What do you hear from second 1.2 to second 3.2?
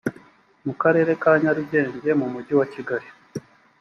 ka nyarugenge mu mujyi wa kigali